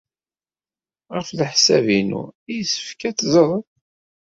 [1.15, 2.23] Ɣef leḥsab-inu
[2.55, 3.65] yessefk ad t-teẓreḍ.